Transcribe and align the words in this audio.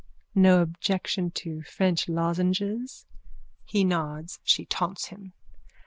_No 0.33 0.63
objection 0.63 1.29
to 1.29 1.61
French 1.61 2.09
lozenges? 2.09 3.05
_(He 3.71 3.85
nods. 3.85 4.39
She 4.43 4.65
taunts 4.65 5.09
him.) 5.09 5.33